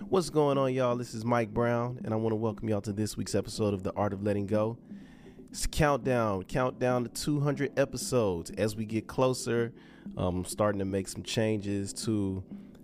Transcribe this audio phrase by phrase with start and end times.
[0.00, 0.96] What's going on, y'all?
[0.96, 3.84] This is Mike Brown, and I want to welcome y'all to this week's episode of
[3.84, 4.76] The Art of Letting Go.
[5.50, 8.50] It's countdown, countdown to 200 episodes.
[8.58, 9.72] As we get closer,
[10.16, 12.42] um, I'm starting to make some changes to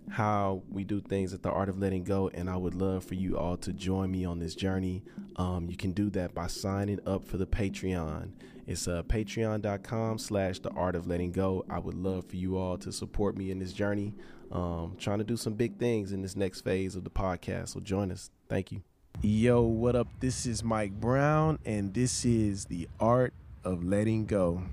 [0.09, 3.15] how we do things at The Art of Letting Go, and I would love for
[3.15, 5.03] you all to join me on this journey.
[5.35, 8.31] Um, you can do that by signing up for the Patreon.
[8.67, 11.65] It's uh, patreon.com slash the art of letting go.
[11.69, 14.13] I would love for you all to support me in this journey.
[14.51, 17.69] Um, trying to do some big things in this next phase of the podcast.
[17.69, 18.29] So join us.
[18.49, 18.81] Thank you.
[19.21, 20.07] Yo, what up?
[20.19, 23.33] This is Mike Brown, and this is the art
[23.63, 24.63] of letting go.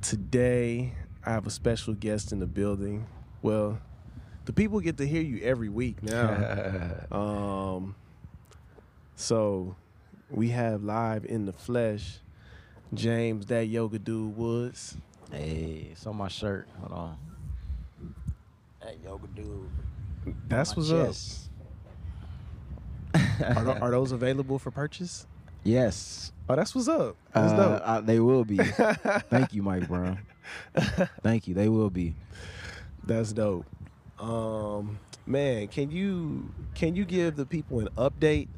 [0.00, 0.92] Today,
[1.24, 3.06] I have a special guest in the building.
[3.40, 3.78] Well,
[4.44, 7.06] the people get to hear you every week now.
[7.12, 7.94] um,
[9.14, 9.76] so
[10.30, 12.18] we have live in the flesh
[12.94, 14.96] James, Dat Yoga Dude Woods.
[15.30, 16.68] Hey, it's on my shirt.
[16.80, 17.18] Hold on.
[18.82, 19.68] Dat Yoga Dude.
[20.48, 21.50] That's what's chest.
[23.14, 23.56] up.
[23.56, 25.26] are, are, those available for purchase?
[25.64, 26.32] Yes.
[26.48, 27.16] Oh, that's what's up.
[27.32, 28.56] That's uh, uh, they will be.
[29.30, 30.18] Thank you, Mike Brown.
[31.22, 31.54] Thank you.
[31.54, 32.14] They will be.
[33.04, 33.66] That's dope.
[34.18, 38.48] Um, man, can you can you give the people an update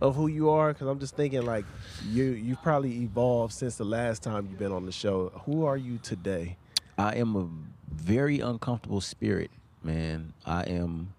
[0.00, 0.72] of who you are?
[0.72, 1.64] Because I'm just thinking like
[2.10, 5.30] you you've probably evolved since the last time you've been on the show.
[5.44, 6.56] Who are you today?
[6.96, 7.48] I am a
[7.94, 9.50] very uncomfortable spirit,
[9.84, 10.32] man.
[10.44, 11.12] I am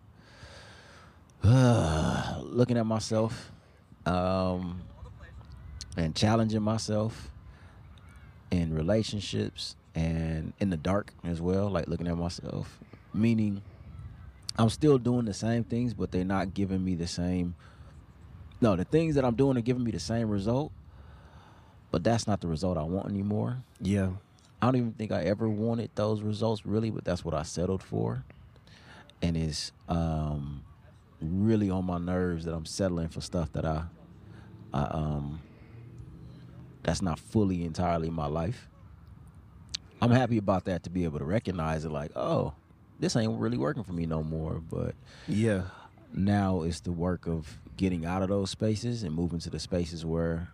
[1.44, 3.52] uh, looking at myself
[4.05, 4.81] um,
[5.97, 7.31] and challenging myself
[8.52, 12.80] in relationships and in the dark as well, like looking at myself.
[13.13, 13.61] Meaning,
[14.57, 17.55] I'm still doing the same things, but they're not giving me the same
[18.61, 20.72] no, the things that I'm doing are giving me the same result,
[21.91, 23.57] but that's not the result I want anymore.
[23.81, 24.11] Yeah.
[24.61, 27.83] I don't even think I ever wanted those results really, but that's what I settled
[27.83, 28.23] for.
[29.21, 30.63] And it's um,
[31.21, 33.83] really on my nerves that I'm settling for stuff that I,
[34.73, 35.41] I um,
[36.83, 38.67] that's not fully entirely my life.
[40.01, 42.53] I'm happy about that to be able to recognize it like, oh,
[43.00, 44.62] this ain't really working for me no more.
[44.69, 44.94] But
[45.28, 45.63] yeah,
[46.13, 50.06] now it's the work of getting out of those spaces and moving to the spaces
[50.06, 50.50] where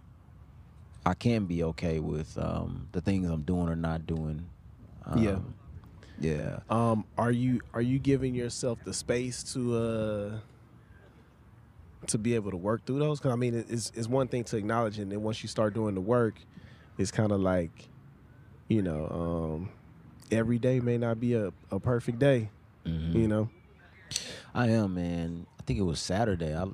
[1.05, 4.47] I can be okay with um, the things I'm doing or not doing.
[5.05, 5.37] Um, yeah.
[6.19, 6.59] Yeah.
[6.69, 10.31] Um, are you are you giving yourself the space to uh
[12.07, 13.19] to be able to work through those?
[13.19, 15.73] Because I mean, it's it's one thing to acknowledge, it, and then once you start
[15.73, 16.35] doing the work,
[16.97, 17.89] it's kind of like,
[18.67, 19.69] you know, um,
[20.31, 22.49] every day may not be a, a perfect day.
[22.85, 23.19] Mm-hmm.
[23.19, 23.49] You know.
[24.53, 25.47] I am, man.
[25.59, 26.55] I think it was Saturday.
[26.55, 26.65] I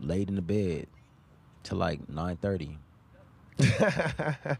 [0.00, 0.86] laid in the bed
[1.62, 2.78] till like nine thirty.
[3.56, 4.58] that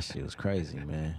[0.00, 1.16] shit was crazy, man.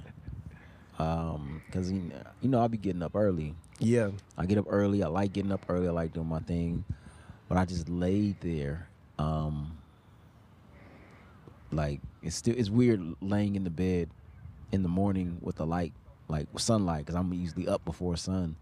[1.00, 2.12] Um, cause you
[2.44, 3.56] know I'll be getting up early.
[3.80, 5.02] Yeah, I get up early.
[5.02, 5.88] I like getting up early.
[5.88, 6.84] I like doing my thing,
[7.48, 8.88] but I just laid there.
[9.18, 9.78] Um,
[11.72, 14.10] like it's still it's weird laying in the bed
[14.72, 15.94] in the morning with the light,
[16.28, 18.56] like sunlight, cause I'm usually up before sun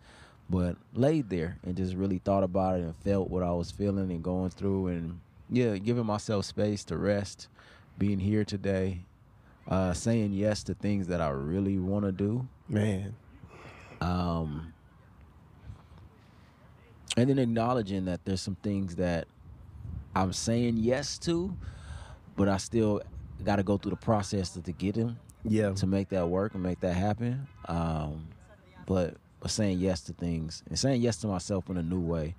[0.50, 4.12] but laid there and just really thought about it and felt what I was feeling
[4.12, 7.48] and going through and yeah, giving myself space to rest,
[7.98, 9.02] being here today,
[9.68, 12.48] uh, saying yes to things that I really want to do.
[12.70, 13.16] Man.
[14.02, 14.74] Um,
[17.16, 19.28] and then acknowledging that there's some things that
[20.16, 21.56] I'm saying yes to,
[22.36, 23.02] but I still
[23.44, 25.18] got to go through the process to, to get them.
[25.44, 25.72] Yeah.
[25.72, 27.48] To make that work and make that happen.
[27.68, 28.28] Um,
[28.86, 32.36] but but saying yes to things and saying yes to myself in a new way.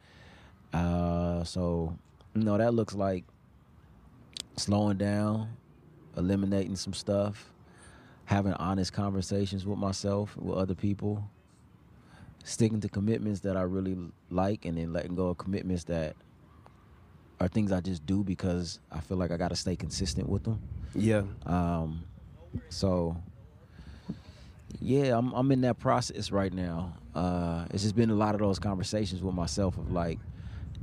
[0.73, 1.97] Uh, so
[2.35, 3.25] you know that looks like
[4.57, 5.49] slowing down,
[6.17, 7.53] eliminating some stuff,
[8.25, 11.29] having honest conversations with myself, with other people,
[12.45, 13.97] sticking to commitments that I really
[14.31, 16.17] like, and then letting go of commitments that
[17.41, 20.45] are things I just do because I feel like I got to stay consistent with
[20.45, 20.61] them.
[20.95, 21.23] Yeah.
[21.47, 22.05] Um.
[22.69, 23.17] So
[24.81, 26.95] yeah, I'm I'm in that process right now.
[27.15, 30.19] Uh, it's just been a lot of those conversations with myself of like,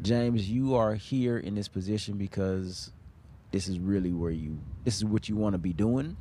[0.02, 2.92] James, you are here in this position because
[3.56, 6.18] this is really where you this is what you want to be doing.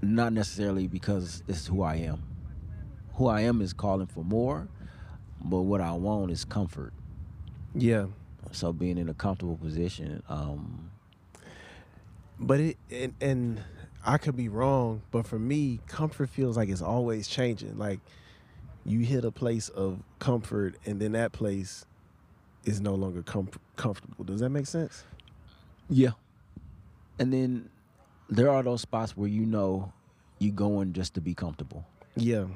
[0.00, 2.22] Not necessarily because this is who I am.
[3.14, 4.68] Who I am is calling for more,
[5.42, 6.92] but what I want is comfort.
[7.74, 8.06] Yeah.
[8.52, 10.22] So being in a comfortable position.
[10.28, 10.92] Um,
[12.38, 13.64] but it and, and
[14.06, 17.76] I could be wrong, but for me, comfort feels like it's always changing.
[17.76, 17.98] Like
[18.86, 21.86] you hit a place of comfort, and then that place
[22.64, 24.24] is no longer com- comfortable.
[24.24, 25.04] Does that make sense?
[25.88, 26.10] Yeah.
[27.18, 27.68] And then
[28.28, 29.92] there are those spots where you know
[30.38, 31.84] you're going just to be comfortable.
[32.16, 32.46] Yeah.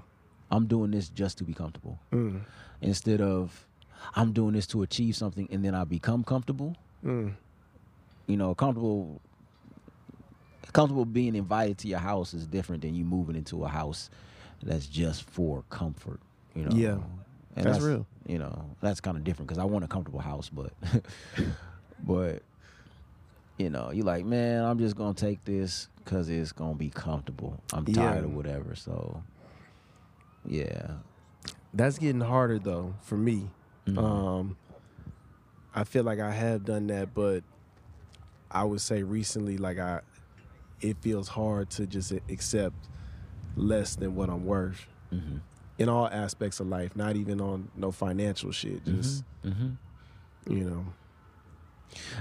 [0.51, 1.99] I'm doing this just to be comfortable.
[2.13, 2.41] Mm.
[2.81, 3.67] Instead of
[4.15, 6.77] I'm doing this to achieve something and then I become comfortable.
[7.05, 7.35] Mm.
[8.27, 9.21] You know, comfortable
[10.73, 14.11] comfortable being invited to your house is different than you moving into a house
[14.63, 16.21] that's just for comfort.
[16.55, 16.77] You know.
[16.77, 16.99] Yeah.
[17.57, 18.07] And That's real.
[18.27, 20.73] You know, that's kind of different because I want a comfortable house, but
[22.05, 22.43] but
[23.59, 27.61] you know, you're like, man, I'm just gonna take this because it's gonna be comfortable.
[27.73, 28.25] I'm tired Yeah.
[28.25, 28.75] or whatever.
[28.75, 29.23] So
[30.47, 30.89] yeah.
[31.73, 33.51] That's getting harder though for me.
[33.87, 33.99] Mhm.
[33.99, 34.57] Um,
[35.75, 37.43] I feel like I have done that, but
[38.51, 40.01] I would say recently, like I,
[40.81, 42.77] it feels hard to just accept
[43.57, 45.41] less than what I'm worth Mhm.
[45.79, 46.95] In all aspects of life.
[46.97, 48.85] Not even on no financial shit.
[48.85, 49.77] Just Mhm.
[50.49, 50.87] you know,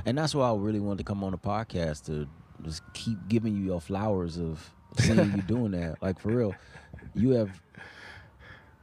[0.06, 2.28] And that's why I really wanted to come on the podcast to
[2.64, 6.02] just keep giving you your flowers of seeing you doing that.
[6.02, 6.56] Like for real,
[7.16, 7.62] you have,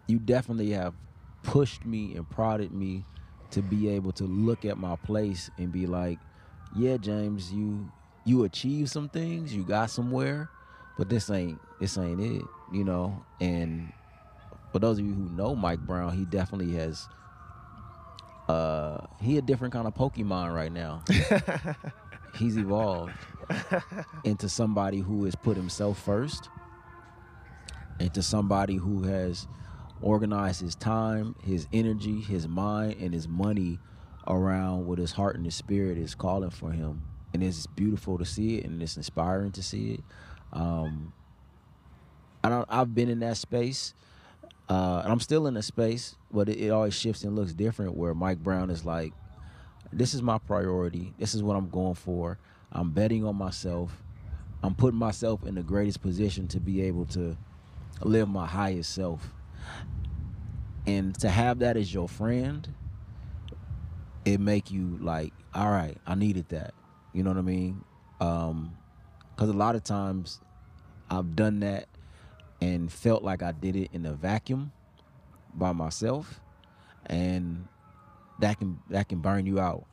[0.07, 0.95] you definitely have
[1.43, 3.05] pushed me and prodded me
[3.53, 6.19] to be able to look at my place and be like,
[6.77, 7.91] yeah, James, you
[8.25, 10.49] you achieved some things, you got somewhere,
[10.99, 13.25] but this ain't this ain't it, you know.
[13.41, 13.93] And
[14.73, 17.09] for those of you who know Mike Brown, he definitely has.
[18.49, 21.03] Uh, he a different kind of Pokemon right now.
[22.37, 23.13] He's evolved
[24.25, 26.49] into somebody who has put himself first,
[28.01, 29.47] into somebody who has
[30.03, 33.79] organized his time, his energy, his mind, and his money
[34.27, 37.03] around what his heart and his spirit is calling for him.
[37.33, 40.01] And it's beautiful to see it, and it's inspiring to see it.
[40.53, 41.13] Um,
[42.43, 43.95] I don't, I've been in that space,
[44.71, 47.97] uh, and I'm still in the space, but it, it always shifts and looks different.
[47.97, 49.13] Where Mike Brown is like,
[49.93, 51.13] this is my priority.
[51.19, 52.39] This is what I'm going for.
[52.71, 54.01] I'm betting on myself.
[54.63, 57.37] I'm putting myself in the greatest position to be able to
[58.03, 59.33] live my highest self.
[60.87, 62.73] And to have that as your friend,
[64.25, 66.75] it make you like, all right, I needed that.
[67.13, 67.85] You know what I mean?
[68.21, 68.77] Um,
[69.37, 70.41] cause a lot of times
[71.11, 71.89] I've done that
[72.61, 74.73] and felt like I did it in a vacuum
[75.55, 76.41] by myself,
[77.07, 77.67] and
[78.41, 79.85] that can that can burn you out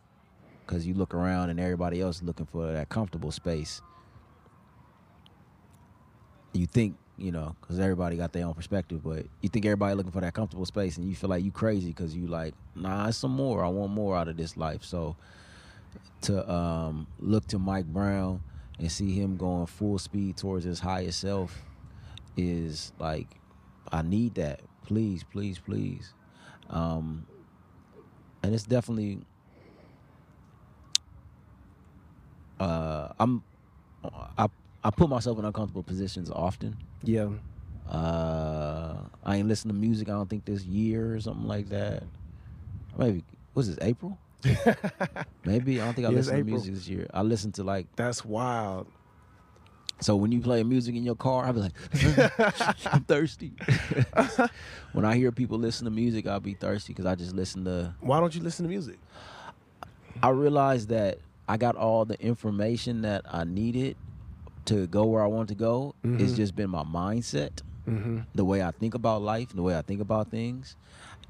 [0.65, 3.81] because you look around and everybody else is looking for that comfortable space.
[6.53, 10.11] You think you know because everybody got their own perspective, but you think everybody looking
[10.11, 13.17] for that comfortable space, and you feel like you crazy because you like, nah, it's
[13.17, 13.63] some more.
[13.63, 14.83] I want more out of this life.
[14.83, 15.15] So
[16.21, 18.41] to um, look to Mike Brown
[18.79, 21.63] and see him going full speed towards his highest self
[22.37, 23.27] is like
[23.91, 24.61] I need that.
[24.85, 26.13] Please, please, please.
[26.69, 27.25] Um,
[28.43, 29.19] and it's definitely
[32.59, 33.43] uh, I'm
[34.37, 34.47] I
[34.83, 36.77] I put myself in uncomfortable positions often.
[37.03, 37.29] yeah,
[37.89, 40.09] Uh, I ain't listened to music.
[40.09, 42.03] I don't think this year or something like that.
[42.97, 43.23] Maybe
[43.53, 44.17] was this April?
[45.45, 47.07] Maybe I don't think I Yeah, listened to music this year.
[47.13, 48.87] I listened to like that's wild.
[49.99, 51.73] So when you play music in your car, I'll be like,
[52.93, 53.53] I'm thirsty.
[54.93, 57.93] when I hear people listen to music, I'll be thirsty because I just listen to.
[57.99, 58.97] Why don't you listen to music?
[60.21, 63.95] I realized that I got all the information that I needed
[64.65, 65.95] to go where I want to go.
[66.03, 66.35] It's Mhm.
[66.35, 68.19] just been my mindset, Mm-hmm.
[68.35, 70.75] the way I think about life, the way I think about things.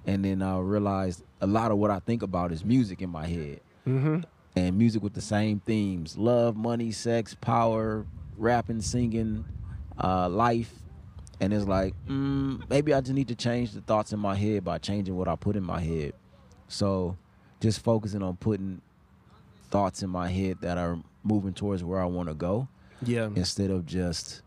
[0.07, 3.27] And then I realized a lot of what I think about is music in my
[3.27, 3.61] head.
[3.87, 4.21] Mm-hmm.
[4.57, 8.05] and music with the same themes love money sex power
[8.37, 9.43] rapping singing
[10.01, 10.71] uh, life
[11.39, 14.63] and it's like mm, maybe i just need to change the thoughts in my head
[14.63, 16.13] by changing what i put in my head
[16.67, 17.17] so
[17.59, 18.81] just focusing on putting
[19.69, 22.67] thoughts in my head that are moving towards where i want to go
[23.01, 23.29] Yeah.
[23.35, 24.41] instead of just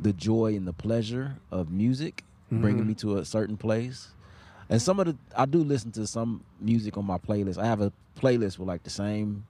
[0.00, 2.88] the joy and the pleasure of music bringing Mhm.
[2.88, 4.08] me to a certain place.
[4.68, 7.56] And some of the I do listen to some music on my playlist.
[7.58, 9.44] I have a playlist with like the same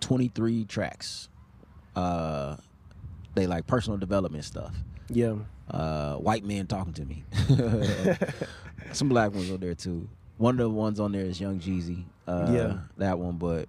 [0.00, 1.28] 23 tracks.
[1.96, 2.56] Uh
[3.34, 4.74] they like personal development stuff.
[5.08, 5.36] Yeah.
[5.70, 7.24] Uh white men talking to me.
[8.92, 10.08] some black ones on there too.
[10.38, 12.04] One of the ones on there is Young Jeezy.
[12.28, 12.78] Uh Yeah.
[12.98, 13.68] that one, but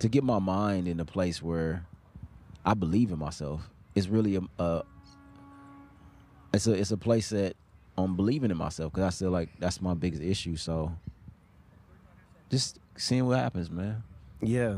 [0.00, 1.86] to get my mind in a place where
[2.64, 3.68] I believe in myself.
[3.94, 4.82] It's really a, a
[6.52, 7.54] it's a it's a place that
[7.96, 10.56] I'm believing in myself because I feel like that's my biggest issue.
[10.56, 10.92] So
[12.50, 14.02] just seeing what happens, man.
[14.40, 14.76] Yeah.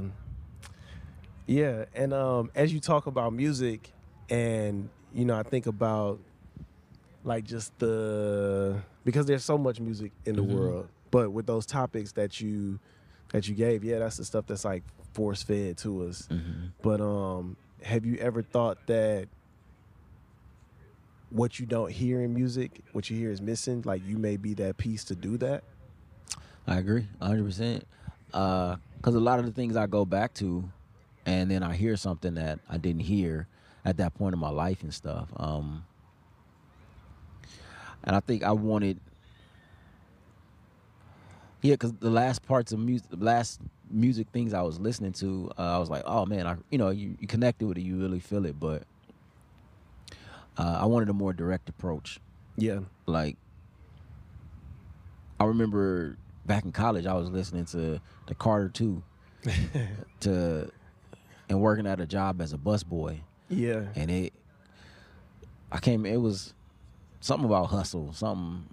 [1.47, 1.85] Yeah.
[1.95, 3.93] And um as you talk about music
[4.31, 6.19] and you know, I think about
[7.23, 10.55] like just the because there's so much music in the Mhm.
[10.55, 10.89] world.
[11.11, 12.79] But with those topics that you
[13.33, 14.83] that you gave, yeah, that's the stuff that's like
[15.13, 16.27] force fed to us.
[16.31, 16.67] Mm-hmm.
[16.83, 19.29] But um have you ever thought that
[21.31, 23.83] what you don't hear in music, what you hear is missing.
[23.85, 25.65] Like you may be that piece to do that.
[26.67, 27.45] I agree, 100.
[27.45, 27.85] percent
[28.29, 30.65] Because a lot of the things I go back to,
[31.27, 33.49] and then I hear something that I didn't hear
[33.85, 35.29] at that point in my life and stuff.
[35.37, 35.85] Um,
[38.03, 39.01] and I think I wanted,
[41.63, 45.51] yeah, because the last parts of music, the last music things I was listening to,
[45.59, 47.97] uh, I was like, oh man, I, you know, you, you connected with it, you
[47.97, 48.83] really feel it, but
[50.59, 52.21] uh, I wanted a more direct approach.
[52.57, 52.81] Yeah.
[53.07, 53.37] Like,
[55.41, 56.17] I remember
[56.47, 59.03] back in college, I was listening to the Carter Two,
[60.21, 60.71] to
[61.49, 63.85] and working at a job as a busboy, Yeah.
[63.95, 64.33] and it,
[65.71, 66.55] I came, it was
[67.21, 68.65] something about hustle, something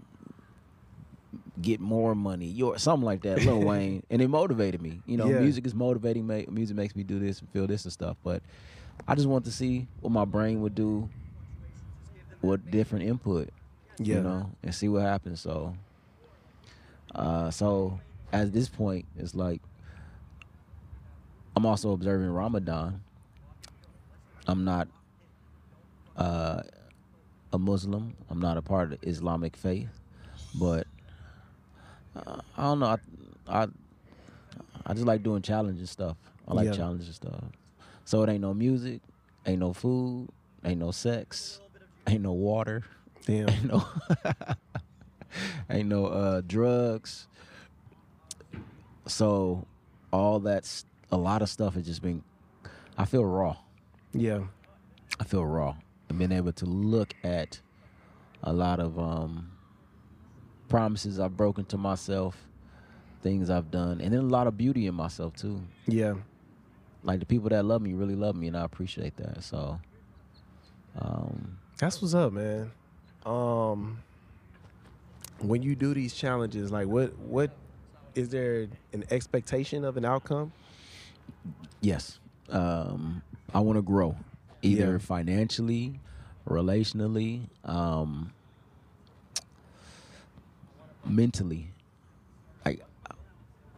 [1.61, 5.01] get more money, your something like that, Lil Wayne, and it motivated me.
[5.05, 5.39] You know, Yeah.
[5.39, 6.25] music is motivating.
[6.25, 8.17] ma- Music makes me do this and feel this and stuff.
[8.23, 8.41] But
[9.07, 11.07] I just want to see what my brain would do,
[12.41, 13.49] what different input,
[13.99, 14.17] Yeah.
[14.17, 15.39] you know, and see what happens.
[15.41, 15.75] So,
[17.13, 17.99] uh, so
[18.33, 19.61] at this point, it's like
[21.61, 23.03] I'm also observing Ramadan.
[24.47, 24.87] I'm not
[26.17, 26.63] uh,
[27.53, 28.15] a Muslim.
[28.31, 29.91] I'm not a part of the Islamic faith,
[30.55, 30.87] but
[32.15, 32.87] uh, I don't know.
[32.87, 32.97] I,
[33.47, 33.67] I
[34.87, 36.17] I just like doing challenging stuff.
[36.47, 36.77] I like Yeah.
[36.77, 37.43] challenging stuff.
[38.05, 39.01] So it ain't no music,
[39.45, 40.29] ain't no food,
[40.65, 41.59] ain't no sex,
[42.07, 42.81] ain't no water,
[43.27, 43.49] Damn.
[43.51, 43.85] ain't no
[45.69, 47.27] ain't no uh, drugs.
[49.05, 49.67] So
[50.11, 52.23] all that's a lot of stuff has just been.
[52.97, 53.57] I feel raw.
[54.13, 54.41] Yeah.
[55.19, 55.75] I feel raw.
[56.09, 57.59] I've been able to look at
[58.43, 59.51] a lot of um,
[60.67, 62.35] promises I've broken to myself,
[63.21, 65.61] things I've done, and then a lot of beauty in myself too.
[65.87, 66.15] Yeah.
[67.03, 69.43] Like the people that love me really love me, and I appreciate that.
[69.43, 69.79] So,
[70.99, 72.71] um, That's what's up, man.
[73.25, 73.99] Um
[75.39, 77.51] when you do these challenges, like what what
[78.15, 80.51] is there an expectation of an outcome?
[81.81, 82.19] Yes,
[82.49, 83.21] um,
[83.53, 84.15] I want to grow,
[84.61, 84.97] either Yeah.
[84.99, 85.99] financially,
[86.47, 88.31] relationally, um,
[91.05, 91.67] mentally.
[92.65, 92.81] Like,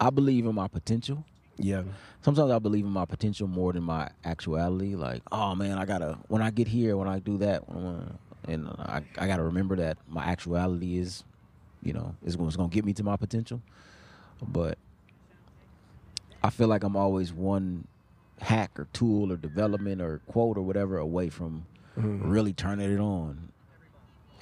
[0.00, 1.24] I believe in my potential.
[1.56, 1.84] Yeah.
[2.22, 4.96] sometimes I believe in my potential more than my actuality.
[4.96, 7.62] Like, oh man, I gotta when I get here, when I do that,
[8.48, 11.22] and I I gotta remember that my actuality is,
[11.80, 13.60] you know, is what's gonna get me to my potential.
[14.42, 14.78] But
[16.44, 17.86] I feel like I'm always one
[18.38, 21.64] hack or tool or development or quote or whatever away from
[21.96, 22.20] Mhm.
[22.24, 23.48] really turning it on.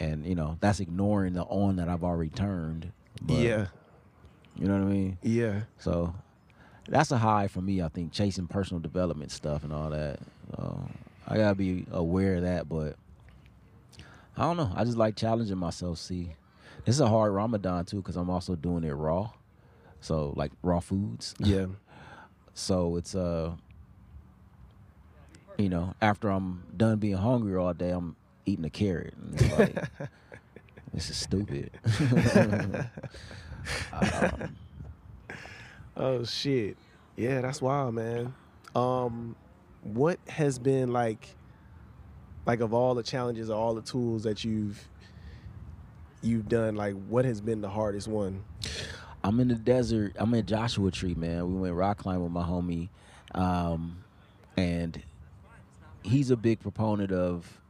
[0.00, 2.90] And you know, that's ignoring the on that I've already turned.
[3.22, 3.66] But, yeah.
[4.56, 5.18] you know what I mean.
[5.22, 5.62] Yeah.
[5.78, 6.12] So
[6.88, 7.80] that's a high for me.
[7.82, 10.18] I think chasing personal development stuff and all that.
[10.56, 10.82] So
[11.28, 12.96] I gotta be aware of that, but
[14.36, 14.72] I don't know.
[14.74, 15.98] I just like challenging myself.
[15.98, 16.34] See,
[16.84, 19.30] this is a hard Ramadan too because I'm also doing it raw.
[20.00, 21.34] So like raw foods.
[21.38, 21.66] Yeah.
[22.54, 23.52] So it's uh,
[25.58, 28.16] you know, after I'm done being hungry all day, I'm
[28.46, 29.14] eating a carrot.
[29.14, 29.84] And it's like,
[30.94, 31.70] this is stupid.
[33.92, 34.56] um,
[35.96, 36.76] Oh shit.
[37.16, 38.34] Yeah, that's wild, man.
[38.74, 39.36] Um
[39.82, 41.28] what has been like
[42.46, 44.88] like of all the challenges or all the tools that you've
[46.22, 48.42] you've done, like what has been the hardest one?
[49.24, 50.14] I'm in the desert.
[50.18, 51.52] I'm in Joshua Tree, man.
[51.54, 52.88] We went rock climbing with my homie,
[53.34, 53.98] um,
[54.56, 55.00] and
[56.02, 57.60] he's a big proponent of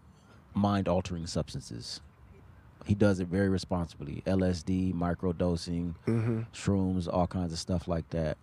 [0.55, 2.01] mind altering substances.
[2.87, 4.23] He does it very responsibly.
[4.27, 6.41] LSD, microdosing, Mm-hmm.
[6.55, 8.37] shrooms, all kinds of stuff like that.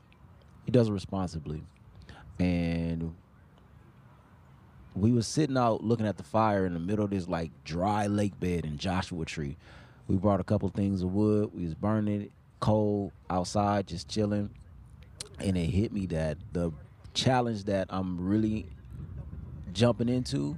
[0.65, 1.63] He does it responsibly,
[2.37, 3.15] and
[4.95, 8.05] we was sitting out looking at the fire in the middle of this like dry
[8.07, 9.57] lake bed in Joshua Tree.
[10.07, 11.51] We brought a couple things of wood.
[11.55, 14.49] We was burning it cold outside, just chilling,
[15.39, 16.71] and it hit me that the
[17.13, 18.67] challenge that I'm really
[19.73, 20.57] jumping into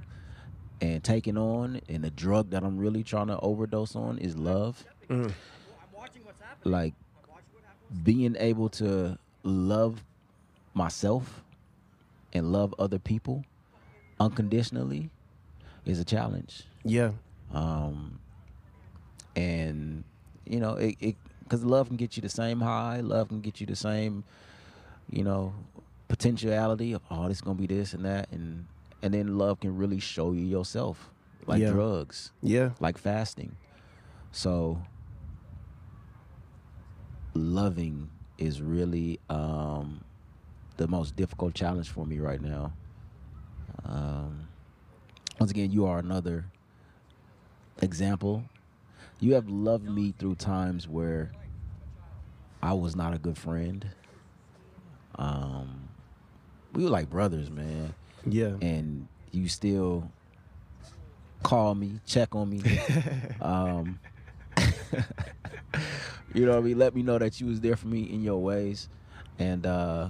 [0.80, 4.84] and taking on, and the drug that I'm really trying to overdose on is love.
[5.08, 5.32] Mm.
[6.64, 6.94] Like
[8.02, 10.02] being able to love
[10.74, 11.42] myself
[12.32, 13.44] and love other people
[14.18, 15.10] unconditionally
[15.84, 16.64] is a challenge.
[16.84, 17.10] Yeah.
[17.52, 18.18] Um,
[19.36, 20.04] and
[20.46, 23.60] you know, it, it because love can get you the same high, love can get
[23.60, 24.24] you the same,
[25.10, 25.54] you know,
[26.08, 28.66] potentiality of oh, this gonna be this and that, and
[29.02, 31.10] and then love can really show you yourself,
[31.46, 31.70] like Yeah.
[31.70, 32.70] drugs, Yeah.
[32.80, 33.56] like fasting.
[34.30, 34.82] So,
[37.34, 40.02] loving is really um,
[40.76, 42.72] the most difficult challenge for me right now.
[43.84, 44.48] Um,
[45.38, 46.44] once again, you are another
[47.80, 48.44] example.
[49.22, 51.30] You have loved me through times where
[52.60, 53.86] I was not a good friend.
[55.14, 55.88] Um,
[56.72, 57.94] we were like brothers, man,
[58.26, 58.56] Yeah.
[58.60, 60.10] and you still
[61.44, 62.62] call me, check on me.
[63.40, 64.00] um,
[66.34, 66.78] you know what I mean?
[66.80, 68.88] Let me know that you was there for me in your ways,
[69.38, 70.08] and uh,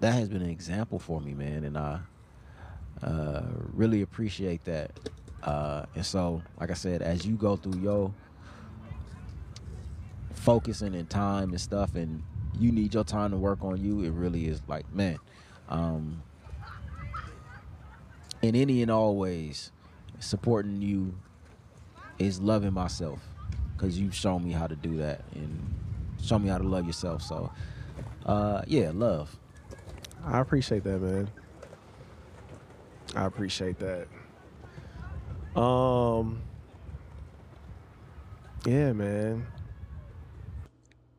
[0.00, 1.64] that has been an example for me, man.
[1.64, 2.00] And I
[3.02, 3.42] uh,
[3.74, 4.92] really appreciate that.
[5.42, 8.12] Uh, and so, like I said, as you go through your
[10.34, 12.22] focusing and time and stuff, and
[12.58, 15.18] you need your time to work on you, it really is like, man,
[15.68, 16.22] um,
[18.42, 19.72] in any and all ways,
[20.20, 21.14] supporting you
[22.18, 23.20] is loving myself
[23.76, 25.74] because you've shown me how to do that and
[26.22, 27.22] show me how to love yourself.
[27.22, 27.50] So,
[28.26, 29.36] uh, yeah, love.
[30.24, 31.28] I appreciate that, man.
[33.16, 34.06] I appreciate that.
[35.54, 36.42] Um
[38.64, 39.46] Yeah, man.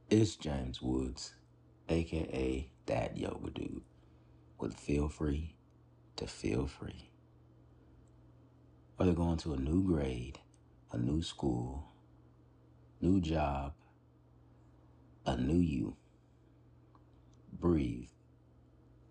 [0.10, 1.36] It's James Woods,
[1.88, 3.82] aka Dat Yoga Dude,
[4.60, 5.56] with Feel Free
[6.16, 7.12] to Feel Free.
[8.98, 10.40] Whether going to a new grade,
[10.92, 11.92] a new school,
[13.02, 13.74] new job,
[15.28, 15.96] a new you,
[17.60, 18.10] breathe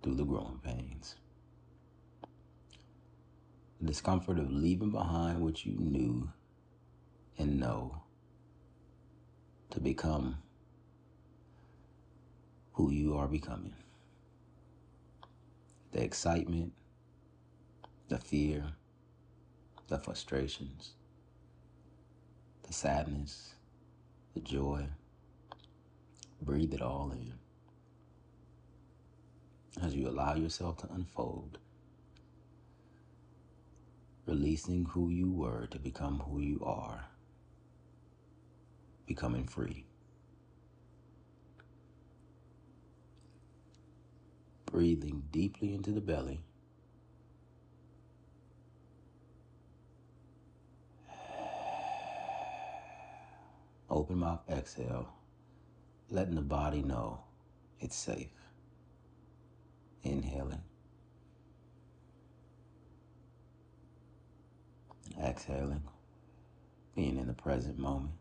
[0.02, 1.16] through the growing pains.
[3.82, 6.30] The discomfort of leaving behind what you knew
[7.36, 8.02] and know
[9.70, 10.38] to become
[12.74, 13.74] who you are becoming.
[15.90, 16.72] The excitement,
[18.08, 18.66] the fear,
[19.88, 20.92] the frustrations,
[22.62, 23.56] the sadness,
[24.34, 24.86] the joy.
[26.40, 27.32] Breathe it all in
[29.82, 31.58] as you allow yourself to unfold,
[34.26, 37.06] releasing who you were to become who you are,
[39.06, 39.84] becoming free.
[44.72, 46.42] breathing deeply into the belly.
[53.90, 55.12] Open mouth, exhale,
[56.08, 57.20] letting the body know
[57.80, 58.30] it's safe.
[60.02, 60.62] Inhaling.
[65.22, 65.82] Exhaling,
[66.96, 68.12] being in the present moment.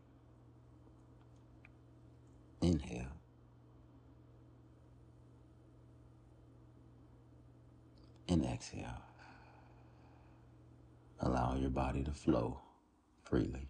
[2.60, 3.08] Inhale.
[8.32, 9.02] and exhale.
[11.20, 12.60] Allow your body to flow
[13.22, 13.68] freely.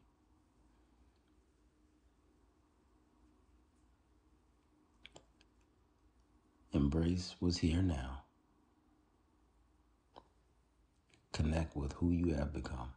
[6.72, 8.22] Embrace what's here now.
[11.32, 12.92] Connect with who you have become.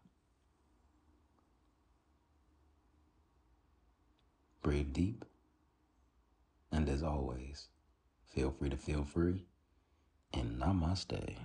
[4.66, 5.24] Breathe deep.
[6.72, 7.68] And as always,
[8.34, 9.46] feel free to feel free
[10.34, 11.36] and namaste.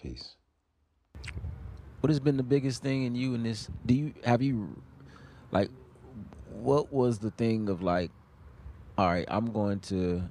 [0.00, 0.36] Peace.
[1.98, 3.68] What has been the biggest thing in you in this?
[3.84, 4.80] Do you have you
[5.50, 5.68] like
[6.52, 8.12] what was the thing of like
[8.96, 10.22] all right, I'm going to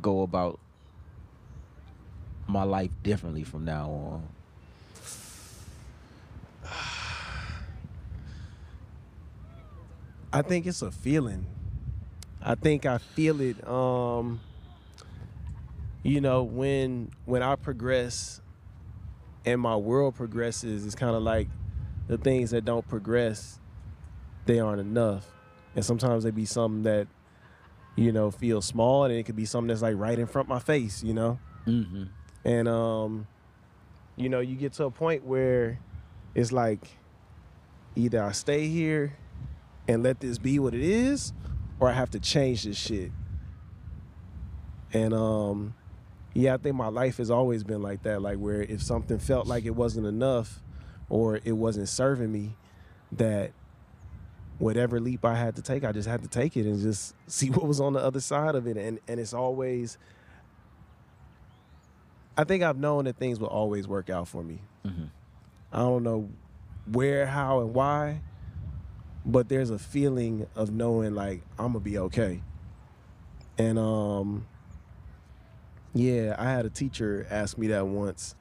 [0.00, 0.58] go about
[2.48, 4.28] my life differently from now on.
[10.32, 11.46] I think it's a feeling.
[12.42, 14.40] I think I feel it um
[16.02, 18.40] you know when when I progress
[19.44, 21.48] and my world progresses it's kind of like
[22.08, 23.58] the things that don't progress
[24.46, 25.26] they aren't enough.
[25.76, 27.06] And sometimes they be something that
[27.96, 30.50] you know feels small and it could be something that's like right in front of
[30.50, 31.38] my face, you know?
[31.66, 32.04] Mm-hmm.
[32.44, 33.26] and um
[34.16, 35.78] you know you get to a point where
[36.34, 36.80] it's like
[37.94, 39.14] either i stay here
[39.90, 41.32] and let this be what it is
[41.80, 43.10] or i have to change this shit
[44.92, 45.74] and um
[46.32, 49.46] yeah i think my life has always been like that like where if something felt
[49.46, 50.62] like it wasn't enough
[51.08, 52.56] or it wasn't serving me
[53.10, 53.50] that
[54.58, 57.50] whatever leap i had to take i just had to take it and just see
[57.50, 59.98] what was on the other side of it and and it's always
[62.36, 64.60] I think I've known that things will always work out for me.
[64.86, 65.06] Mm-hmm.
[65.72, 66.30] I don't know
[66.90, 68.22] where, how, and why,
[69.24, 72.42] but there's a feeling of knowing like I'm gonna be okay.
[73.58, 74.46] And um,
[75.94, 78.34] yeah, I had a teacher ask me that once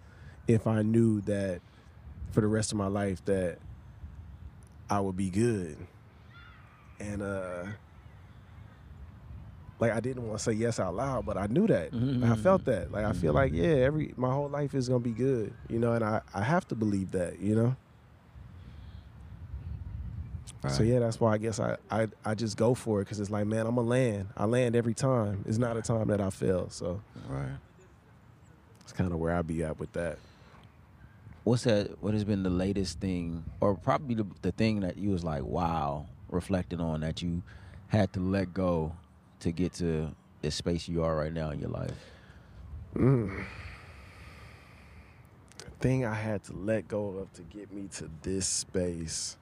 [0.48, 1.62] if I knew that
[2.32, 3.58] for the rest of my life that
[4.90, 5.78] I would be good.
[7.00, 7.66] And uh
[9.80, 11.92] like I didn't want to say yes out loud, but I knew that.
[11.92, 12.30] Mhm.
[12.30, 12.92] I felt that.
[12.92, 15.94] Like I feel like yeah, every my whole life is gonna be good, you know,
[15.94, 17.76] and I I have to believe that, you know.
[20.68, 23.30] So yeah, that's why I guess I I, I just go for it because it's
[23.30, 24.28] like, man, I'm a land.
[24.36, 25.46] I land every time.
[25.48, 26.70] It's not a time that I fail.
[26.70, 27.48] So Right.
[28.82, 30.18] it's kind of where I be at with that.
[31.46, 32.04] What's that?
[32.04, 35.44] What has been the latest thing, or probably the, the thing that you was like,
[35.44, 37.42] wow, reflecting on that you
[37.88, 38.92] had to let go
[39.40, 41.94] to get to the space you are right now in your life?
[42.96, 43.46] Mm.
[45.80, 49.38] Thing I had to let go of to get me to this space.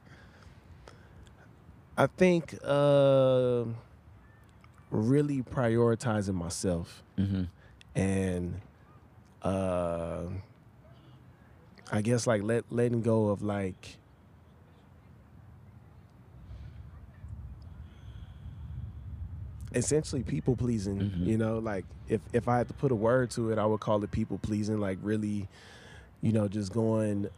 [1.98, 3.64] I think uh,
[4.92, 7.44] really prioritizing myself Mm-hmm.
[7.96, 8.62] and
[9.42, 10.24] uh,
[11.92, 13.98] I guess like let letting go of like
[19.74, 21.00] essentially people pleasing.
[21.00, 21.26] Mhm.
[21.28, 23.80] You know, like if if I had to put a word to it, I would
[23.80, 24.80] call it people pleasing.
[24.80, 25.48] Like really,
[26.22, 27.30] you know, just going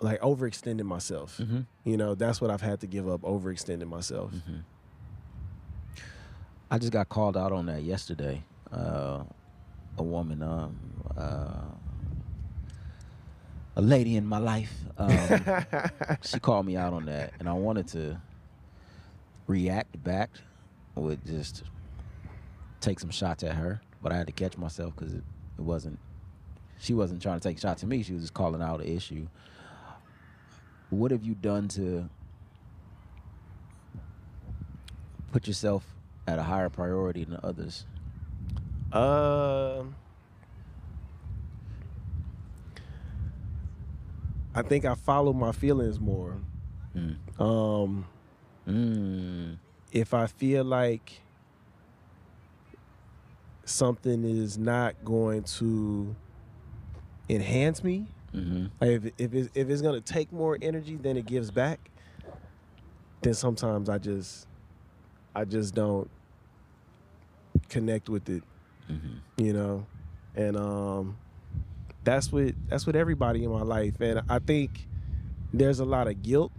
[0.00, 1.38] like overextending myself.
[1.38, 1.60] Mm-hmm.
[1.84, 3.22] You know, that's what I've had to give up.
[3.22, 4.32] Overextending myself.
[4.32, 4.58] Mm-hmm.
[6.70, 8.42] I just got called out on that yesterday.
[8.72, 9.22] Uh,
[9.98, 10.76] a woman, um,
[11.16, 11.62] uh,
[13.76, 15.10] a lady in my life, um,
[16.22, 18.20] she called me out on that, and I wanted to
[19.46, 20.30] react back
[20.94, 21.62] with just
[22.80, 25.24] take some shots at her, but I had to catch myself because it,
[25.58, 25.98] it wasn't.
[26.78, 28.02] She wasn't trying to take shots at me.
[28.02, 29.28] She was just calling out an issue.
[30.90, 32.08] What have you done to
[35.32, 35.84] put yourself
[36.26, 37.86] at a higher priority than others?
[38.92, 39.96] Um,
[44.54, 46.36] I think I follow my feelings more.
[46.96, 47.40] Mm.
[47.40, 48.06] Um,
[48.66, 49.58] Mm.
[49.92, 51.20] if I feel like
[53.64, 56.16] something is not going to
[57.28, 58.66] enhance me, Mm-hmm.
[58.80, 61.90] like if if it's, if it's gonna take more energy than it gives back,
[63.22, 64.46] then sometimes I just
[65.34, 66.10] I just don't
[67.68, 68.42] connect with it
[68.90, 69.44] Mm-hmm.
[69.44, 69.84] you know
[70.36, 71.16] and um
[72.04, 74.86] that's what that's what everybody in my life and i think
[75.52, 76.52] there's a lot of guilt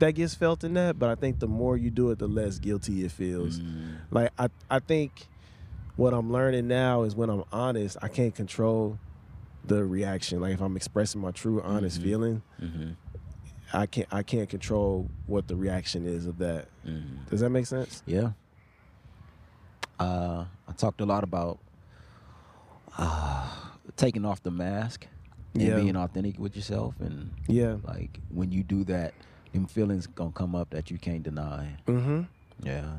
[0.00, 2.58] that gets felt in that but i think the more you do it the less
[2.58, 3.98] guilty it feels Mm.
[4.10, 5.28] like i i think
[5.94, 8.98] what i'm learning now is when i'm honest i can't control
[9.64, 12.02] the reaction like if i'm expressing my true honest Mhm.
[12.02, 12.90] feeling Mm-hmm.
[13.72, 17.24] i can't i can't control what the reaction is of that Mm-hmm.
[17.30, 18.32] does that make sense Yeah.
[20.00, 21.60] Uh, I talked a lot about
[22.98, 23.48] uh,
[23.96, 25.06] taking off the mask
[25.54, 25.76] and Yeah.
[25.76, 29.14] being authentic with yourself, and yeah like when you do that,
[29.52, 31.76] them feelings gonna come up that you can't deny.
[31.86, 32.22] mm-hmm
[32.62, 32.96] Yeah.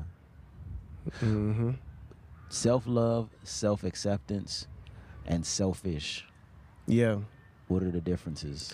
[1.20, 1.72] mm-hmm
[2.48, 4.66] Self love, self acceptance,
[5.26, 6.24] and selfish.
[6.86, 7.16] Yeah
[7.68, 8.72] What are the differences?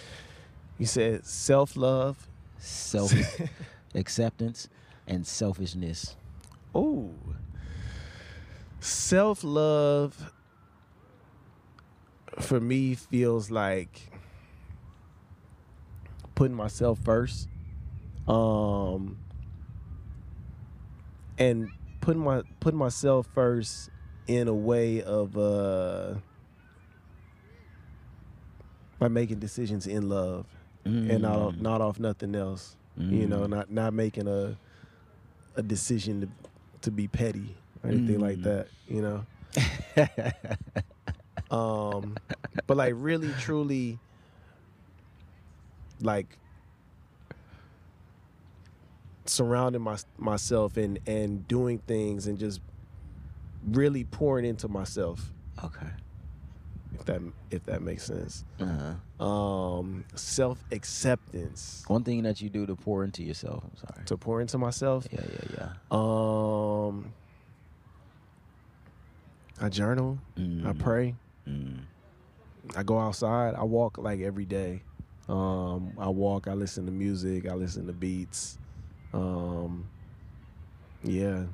[0.79, 3.12] you said self-love Self
[3.94, 4.68] acceptance
[5.07, 6.14] and selfishness.
[6.75, 7.14] Oh.
[8.81, 10.31] Self love
[12.38, 14.11] for me feels like
[16.35, 17.49] putting myself first.
[18.29, 19.16] Um
[21.38, 21.70] and
[22.03, 23.88] putting my putting myself first
[24.27, 26.14] in a way of uh
[29.00, 30.46] by making decisions in love
[30.84, 31.60] and not off, Mm.
[31.60, 32.76] not off nothing else.
[32.96, 33.50] You know, Mm.
[33.50, 34.56] not not making a
[35.56, 36.28] a decision to
[36.82, 38.44] to be petty or anything like Mm.
[38.44, 38.68] that.
[38.88, 39.26] You know,
[41.56, 42.16] um,
[42.66, 43.98] but like really, truly,
[46.00, 46.36] like
[49.26, 52.60] surrounding my myself and and doing things and just
[53.66, 55.32] really pouring into myself.
[55.64, 55.86] okay.
[56.94, 58.44] If that if that makes sense.
[58.61, 59.24] Uh-huh.
[59.24, 63.62] Um, self acceptance One thing that you do to pour into yourself.
[63.64, 64.05] I'm sorry.
[64.07, 65.07] to pour into myself.
[65.12, 65.96] Yeah, yeah, yeah.
[65.96, 67.12] Um,
[69.61, 70.18] I journal.
[70.37, 70.79] I Mm.
[70.79, 71.14] pray.
[71.46, 71.81] Mm.
[72.76, 73.55] I go outside.
[73.55, 74.83] I walk like every day.
[75.29, 76.48] Um, I walk.
[76.48, 77.46] I listen to music.
[77.48, 78.59] I listen to beats.
[79.12, 79.87] Um,
[81.03, 81.44] yeah,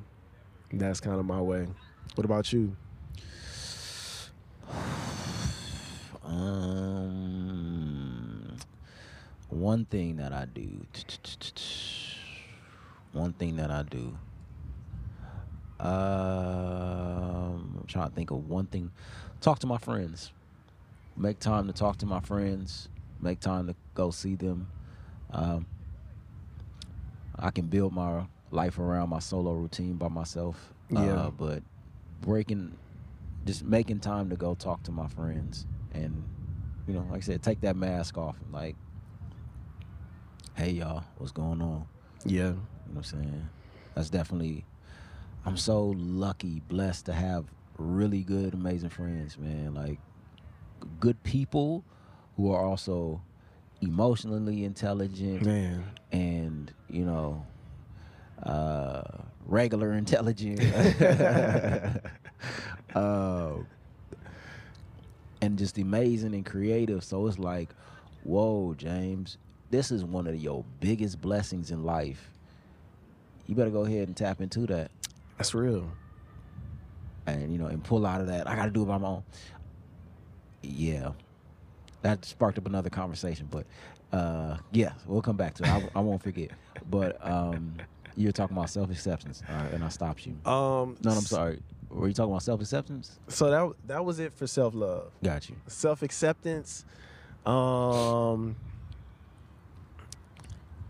[0.71, 1.67] that's kind of my way.
[2.15, 2.75] What about you?
[6.27, 7.37] Um,
[9.49, 10.85] one thing that I do.
[13.13, 14.17] One thing that I do.
[15.79, 15.87] Um,
[17.79, 18.91] I'm trying to think of one thing.
[19.41, 20.33] Talk to my friends.
[21.15, 22.89] Make time to talk to my friends.
[23.21, 24.67] Make time to go see them.
[25.31, 25.65] Um,
[27.39, 30.73] I can build my life around my solo routine by myself.
[30.89, 30.99] Yeah.
[30.99, 31.63] Uh, but
[32.21, 32.77] breaking,
[33.45, 36.23] just making time to go talk to my friends and,
[36.87, 38.75] you know, like I said, take that mask off and like
[40.57, 41.85] hey y'all, what's going on?
[42.25, 42.37] Yeah.
[42.41, 42.59] You know
[42.93, 43.49] what I'm saying?
[43.93, 44.65] That's definitely.
[45.45, 47.45] I'm so lucky, blessed to have
[47.77, 49.75] really good, amazing friends, man.
[49.75, 49.99] Like
[50.99, 51.85] good people
[52.35, 53.21] who are also
[53.81, 55.83] emotionally intelligent Man.
[56.11, 57.45] and you know
[58.41, 59.03] uh
[59.45, 60.59] regular intelligent
[60.95, 61.89] uh,
[65.41, 67.03] and just amazing and creative.
[67.03, 67.69] So it's like
[68.23, 69.37] whoa james
[69.69, 72.29] this is one of your biggest blessings in life.
[73.47, 74.91] You better go ahead and tap into that.
[75.37, 75.89] That's real.
[77.25, 78.47] and you know and pull out of that.
[78.47, 79.23] I gotta do it by my own.
[80.63, 81.11] Yeah.
[82.01, 83.65] That sparked up another conversation but
[84.13, 85.69] uh yeah we'll come back to it.
[85.69, 86.51] I, I won't forget.
[86.89, 87.75] But um
[88.15, 90.31] you're talking about self-acceptance all right, and i stopped you.
[90.49, 94.45] Um no i'm sorry were you talking about self-acceptance So that that was it for
[94.47, 95.11] self love.
[95.23, 96.85] got you Self acceptance.
[97.45, 98.55] Um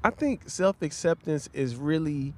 [0.04, 2.34] I think self acceptance is really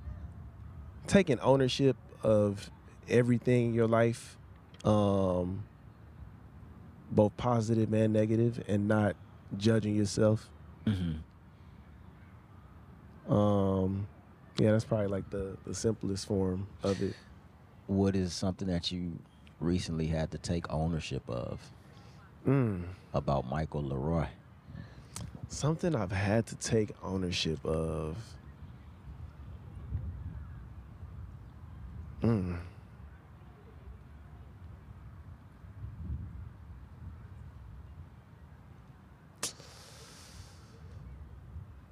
[1.08, 2.70] taking ownership of
[3.08, 4.38] everything in your life.
[4.84, 5.64] Um
[7.12, 9.16] both positive and negative and not
[9.58, 10.50] judging yourself.
[10.86, 11.14] mm-hmm.
[13.34, 14.08] Um
[14.60, 17.16] yeah, that's probably like the the simplest form of it.
[17.90, 19.18] What is something that you
[19.60, 21.60] recently had to take ownership of
[22.48, 22.84] Mm.
[23.14, 24.28] about michael leroy
[25.52, 28.16] Something I've had to take ownership of.
[32.22, 32.58] Mm.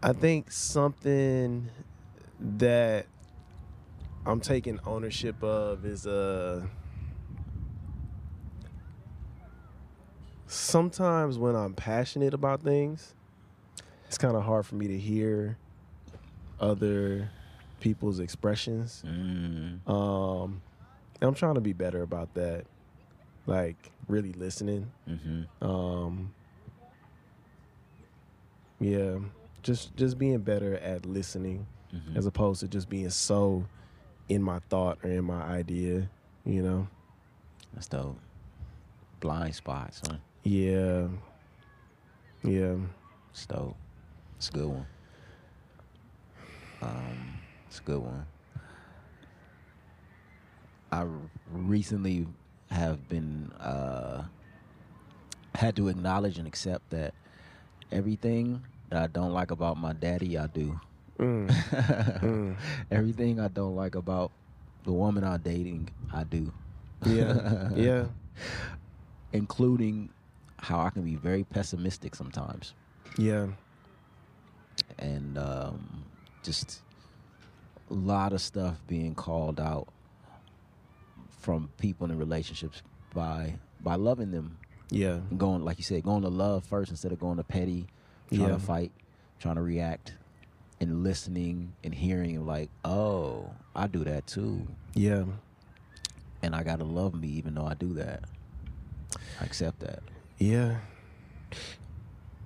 [0.04, 1.70] I think something
[2.40, 3.08] that
[4.28, 6.62] I'm taking ownership of is uh
[10.48, 13.14] sometimes when I'm passionate about things,
[14.08, 15.58] it's kind of hard for me to hear
[16.60, 17.30] other
[17.80, 19.04] people's expressions.
[19.06, 19.88] mm.
[19.90, 20.62] Um,
[21.22, 22.66] I'm trying to be better about that,
[23.46, 23.76] like
[24.08, 24.92] really listening.
[25.10, 25.66] mm-hmm.
[25.68, 26.34] Um,
[28.80, 29.18] yeah,
[29.64, 32.18] just just being better at listening Mm-hmm.
[32.18, 33.64] as opposed to just being so
[34.30, 36.10] in my thought or in my idea.
[36.46, 36.88] You know?
[37.74, 38.18] that's dope
[39.20, 41.08] blind spots huh Yeah.
[42.44, 42.76] Yeah.
[43.32, 43.76] It's dope.
[44.38, 44.86] It's a good one.
[46.82, 48.26] Um, it's a good one.
[50.92, 51.06] I
[51.52, 52.28] recently
[52.70, 54.24] have been uh,
[55.56, 57.14] had to acknowledge and accept that
[57.92, 60.80] everything that I don't like about my daddy, I do.
[61.20, 61.50] Mm.
[62.22, 62.56] Mm.
[62.92, 64.32] Everything I don't like about
[64.84, 66.52] the woman I'm dating, I do.
[67.06, 67.70] Yeah.
[67.76, 68.06] yeah.
[69.34, 70.10] Including
[70.58, 72.74] how I can be very pessimistic sometimes.
[73.18, 73.48] Yeah.
[75.00, 76.04] and um,
[76.44, 76.82] just
[77.90, 79.88] a lot of stuff being called out
[81.40, 82.82] from people in relationships
[83.14, 84.58] by by loving them
[84.92, 85.20] Yeah.
[85.30, 87.88] and going like you said going to love first instead of going to petty
[88.30, 88.48] trying Yeah.
[88.50, 88.92] to fight
[89.40, 90.14] trying to react
[90.80, 95.24] and listening and hearing like oh i do that too Yeah.
[96.44, 98.24] and i gotta love me even though i do that
[99.42, 100.04] i accept that
[100.38, 100.78] Yeah.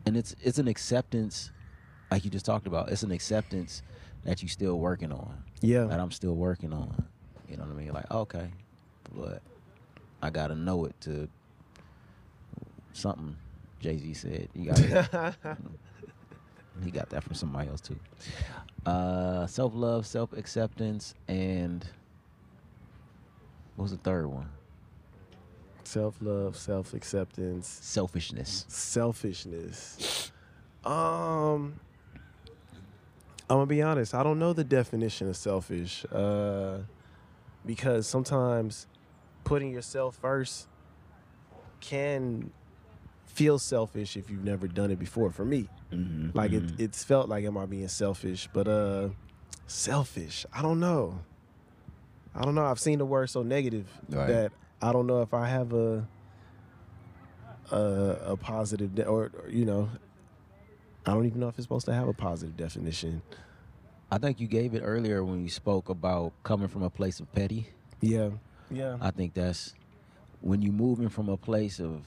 [0.06, 1.52] and it's it's an acceptance
[2.10, 3.82] like you just talked about it's an acceptance
[4.24, 5.86] that you still working on Yeah.
[5.86, 7.06] that I'm still working on.
[7.50, 7.92] You know what I mean?
[7.92, 8.50] Like, okay,
[9.16, 9.42] but
[10.22, 11.28] I gotta know it to
[12.94, 13.36] something.
[13.80, 15.36] Jay Z said you got
[16.84, 17.98] he got that from somebody else too.
[18.86, 21.86] Uh, self love, self acceptance, and
[23.76, 24.50] what was the third one?
[25.84, 28.66] self love, self acceptance, Selfishness.
[28.70, 30.32] selfishness.
[30.86, 31.80] Um,
[33.50, 34.14] I'm gonna be honest.
[34.16, 36.80] I don't know the definition of selfish, uh,
[37.66, 38.88] because sometimes
[39.44, 40.68] putting yourself first
[41.82, 42.52] can
[43.42, 45.32] feel selfish if you've never done it before.
[45.32, 46.38] For me, Mm-hmm.
[46.38, 48.48] like it, it's felt like am I being selfish?
[48.54, 49.10] But uh,
[49.68, 50.46] selfish.
[50.54, 51.20] I don't know.
[52.34, 52.64] I don't know.
[52.66, 54.28] I've seen the word so negative Right.
[54.28, 54.52] that
[54.82, 56.08] I don't know if I have a
[57.72, 57.78] a,
[58.34, 59.90] a positive de- or, or you know
[61.06, 63.22] I don't even know if it's supposed to have a positive definition.
[64.12, 67.32] I think you gave it earlier when you spoke about coming from a place of
[67.34, 67.68] petty.
[68.02, 68.30] Yeah.
[68.70, 68.98] Yeah.
[69.02, 69.74] I think that's
[70.42, 72.04] when you're moving from a place of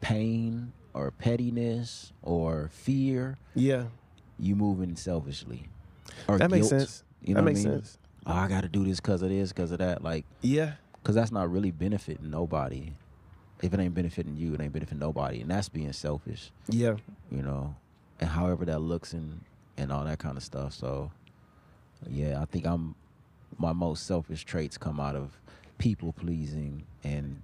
[0.00, 3.84] pain or pettiness or fear, yeah.
[4.38, 5.68] you moving selfishly.
[6.26, 7.04] Or That makes guilt, sense.
[7.22, 7.74] You know that what I makes mean?
[7.74, 7.98] sense.
[8.26, 10.02] Oh, I got to do this because of this, because of that.
[10.02, 10.72] Like, Yeah.
[11.02, 12.92] because that's not really benefiting nobody.
[13.62, 16.50] If it ain't benefiting you, it ain't benefiting nobody, and that's being selfish.
[16.68, 16.96] Yeah.
[17.30, 17.74] You know,
[18.20, 19.40] and however that looks and
[19.76, 20.74] and all that kind of stuff.
[20.74, 21.10] So,
[22.08, 22.94] yeah, I think I'm
[23.58, 25.40] my most selfish traits come out of
[25.78, 27.42] people pleasing and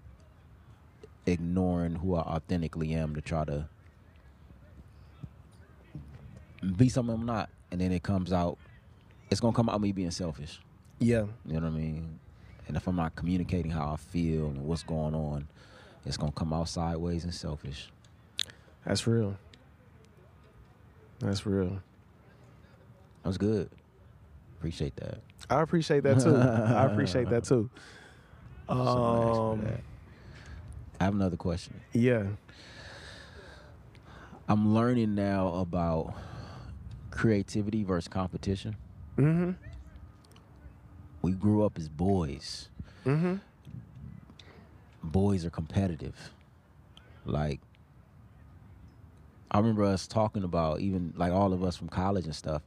[1.26, 3.68] ignoring who I authentically am to try to
[6.76, 8.58] be something I'm not, and then it comes out.
[9.30, 10.60] It's gonna come out me being selfish.
[10.98, 11.24] Yeah.
[11.46, 12.18] You know what I mean?
[12.66, 15.48] And if I'm not communicating how I feel and what's going on,
[16.06, 17.90] it's gonna come out sideways and selfish.
[18.87, 19.37] That's real.
[21.20, 21.80] That's real.
[23.22, 23.70] That was good.
[24.58, 25.18] Appreciate that.
[25.50, 26.37] I appreciate that too.
[26.37, 27.68] I appreciate that too.
[28.68, 29.93] So nice for Um.
[31.00, 31.80] I have another question.
[31.92, 32.24] yeah.
[34.46, 36.12] I'm learning now about
[37.11, 38.76] creativity versus competition.
[39.16, 39.52] Mm-hmm.
[41.22, 42.68] We grew up as boys.
[43.07, 43.37] Mm-hmm.
[45.02, 46.14] Boys are competitive.
[47.24, 47.61] Like
[49.50, 52.61] I remember us talking about even like all of us from college and stuff.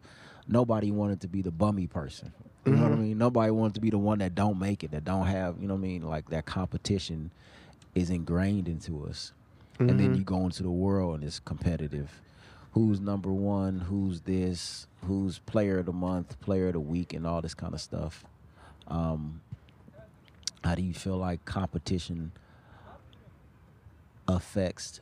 [0.48, 2.34] Nobody wanted to be the bummy person.
[2.66, 3.02] You know what I Mhm.
[3.02, 3.18] mean?
[3.20, 5.76] Nobody wanted to be the one that don't make it, that don't have, you know
[5.76, 6.02] what I mean?
[6.02, 7.30] Like that competition
[7.98, 9.34] is ingrained into us.
[9.80, 10.18] and then Mhm.
[10.18, 12.20] you go into the world and it's competitive.
[12.72, 13.78] Who's number one?
[13.82, 14.88] Who's this?
[15.06, 16.40] Who's player of the month?
[16.42, 17.14] Player of the week?
[17.14, 18.26] And all this kind of stuff.
[18.88, 19.42] Um,
[20.64, 22.32] how do you feel like competition
[24.28, 25.00] affects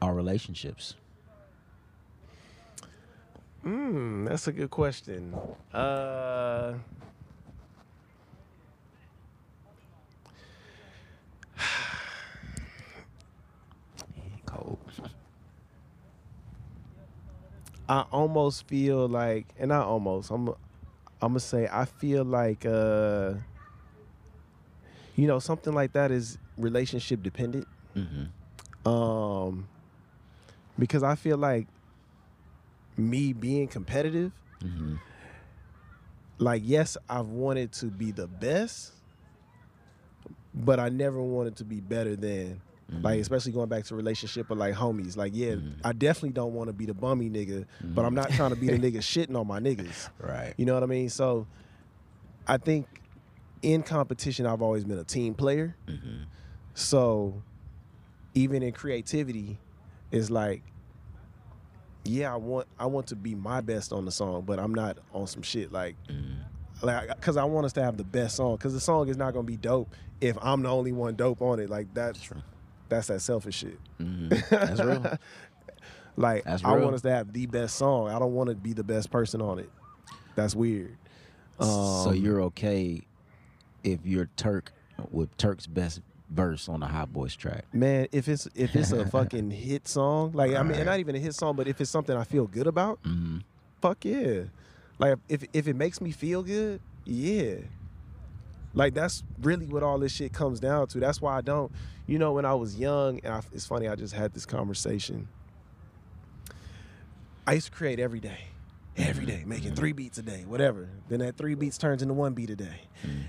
[0.00, 0.94] our relationships?
[3.64, 5.34] Mm, that's a good question.
[5.74, 6.74] Uh,
[14.46, 14.78] Cold.
[17.88, 20.30] I almost feel like, and I almost.
[20.30, 20.54] I'm, I'm
[21.20, 23.34] gonna say I feel like, uh,
[25.16, 27.66] you know, something like that is relationship dependent.
[27.96, 28.88] Mm-hmm.
[28.88, 29.68] Um,
[30.78, 31.66] because I feel like
[32.96, 34.94] me being competitive, Mm-hmm.
[36.38, 38.92] like yes, I've wanted to be the best,
[40.54, 42.60] but I never wanted to be better than.
[43.00, 45.16] Like especially going back to relationship or like homies.
[45.16, 45.76] Like yeah, Mhm.
[45.82, 48.66] I definitely don't want to be the bummy nigga, but I'm not trying to be
[48.66, 50.10] the nigga shitting on my niggas.
[50.20, 50.52] Right.
[50.58, 51.08] You know what I mean?
[51.08, 51.46] So
[52.46, 52.86] I think
[53.62, 55.74] in competition, I've always been a team player.
[55.88, 56.24] Mm-hmm.
[56.74, 57.42] So
[58.34, 59.58] even in creativity,
[60.10, 60.62] it's like,
[62.04, 64.98] yeah, I want I want to be my best on the song, but I'm not
[65.14, 66.42] on some shit like Mm-hmm.
[66.82, 69.32] Like because I want us to have the best song because the song is not
[69.34, 69.88] gonna be dope
[70.20, 71.70] if I'm the only one dope on it.
[71.70, 72.42] Like that's True.
[72.88, 73.78] that's that selfish shit.
[74.00, 74.28] Mm-hmm.
[74.50, 75.18] That's real.
[76.16, 78.08] Like That's I want us to have the best song.
[78.10, 79.70] I don't want to be the best person on it.
[80.34, 80.96] That's weird.
[81.60, 83.00] so Um, you're okay
[83.82, 84.72] if you're Turk
[85.10, 87.64] with Turk's best verse on a Hot Boys track.
[87.72, 88.08] man.
[88.12, 91.18] If it's if it's a fucking hit song, like I mean, and not even a
[91.18, 93.38] hit song, but if it's something I feel good about, Mm-hmm.
[93.80, 94.42] fuck yeah.
[95.02, 97.56] Like if if it makes me feel good, yeah.
[98.72, 101.00] Like that's really what all this shit comes down to.
[101.00, 101.72] That's why I don't,
[102.06, 103.88] you know, when I was young, and I, it's funny.
[103.88, 105.26] I just had this conversation.
[107.48, 108.38] I used to create every day,
[108.96, 110.88] every day, making three beats a day, whatever.
[111.08, 112.82] Then that three beats turns into one beat a day,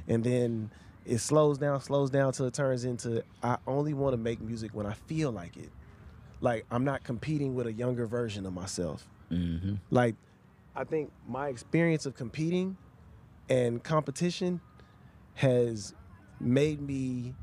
[0.08, 0.70] and then
[1.08, 4.76] it slows down, slows down till it turns into I only want to make music
[4.76, 5.72] when I feel like it.
[6.40, 9.10] Like I'm not competing with a younger version of myself.
[9.32, 9.76] Mm-hmm.
[9.90, 10.14] Like,
[10.76, 12.78] I think my experience of competing
[13.50, 14.60] and competition
[15.36, 15.94] has
[16.40, 17.34] made me,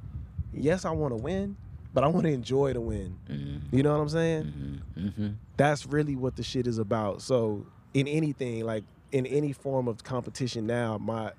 [0.53, 1.57] yes, I want to win,
[1.93, 3.17] but I want to enjoy the win.
[3.29, 3.77] Mm-hmm.
[3.77, 4.45] You know what I'm saying?
[4.45, 5.07] Mm-hmm.
[5.09, 5.29] Mm-hmm.
[5.57, 7.23] That's really what the shit is about.
[7.23, 11.33] So, in anything, like in any form of competition now, my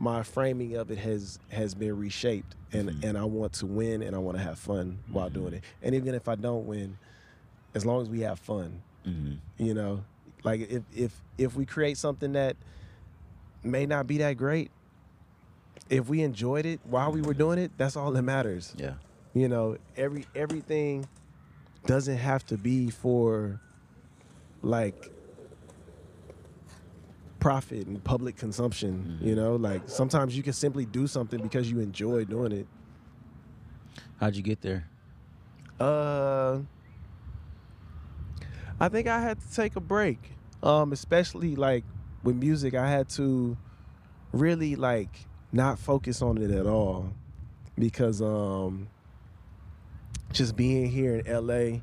[0.00, 3.04] my framing of it has has been reshaped and Mhm.
[3.04, 5.64] and I want to win and I want to have fun while doing it.
[5.82, 6.96] And even if I don't win,
[7.74, 9.64] as long as we have fun, Mm-hmm.
[9.64, 10.04] you know
[10.44, 12.56] like if if if we create something that
[13.62, 14.70] may not be that great
[15.90, 18.94] if we enjoyed it while we were doing it that's all that matters Yeah.
[19.34, 21.06] you know every everything
[21.86, 23.60] doesn't have to be for
[24.62, 25.10] like
[27.40, 31.80] profit and public consumption you know like sometimes you can simply do something because you
[31.80, 32.66] enjoy doing it
[34.20, 34.84] How'd you get there?
[35.78, 36.58] Uh,
[38.80, 40.32] I think I had to take a break.
[40.62, 41.84] Um, especially like
[42.24, 43.56] with music, I had to
[44.32, 47.12] really like not focus on it at all
[47.78, 48.88] because um,
[50.32, 51.80] just being here in LA,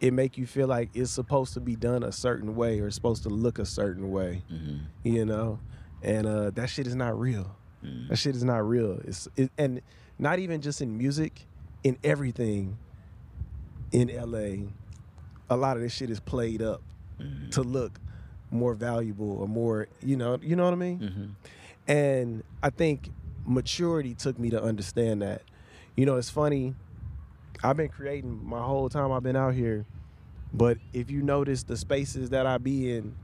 [0.00, 2.96] it make you feel like it's supposed to be done a certain way or it's
[2.96, 4.76] supposed to look a certain way, Mm-hmm.
[5.04, 5.60] you know,
[6.02, 7.54] and uh, that shit is not real.
[7.84, 8.08] Mm-hmm.
[8.08, 9.00] That shit is not real.
[9.04, 9.80] It's it, and
[10.18, 11.46] not even just in music,
[11.84, 12.76] in everything
[13.92, 14.68] in LA.
[15.52, 16.82] A lot of this shit is played up
[17.20, 17.50] Mhm.
[17.52, 18.00] to look
[18.50, 20.98] more valuable or more, you know, you know what I mean?
[20.98, 21.90] Mhm.
[21.90, 23.10] And I think
[23.44, 25.42] maturity took me to understand that.
[25.96, 26.74] You know, it's funny.
[27.62, 29.84] I've been creating my whole time I've been out here,
[30.52, 33.14] but if you notice the spaces that I be in,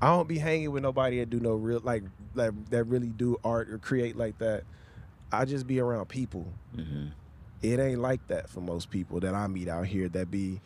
[0.00, 2.02] I don't be hanging with nobody that do no real like
[2.34, 4.64] like that really do art or create like that.
[5.30, 6.52] I just be around people.
[6.76, 7.10] Mhm.
[7.62, 10.60] It ain't like that for most people that I meet out here that be